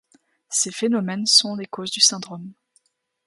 [0.49, 2.53] Ces phénomènes sont les causes du syndrome.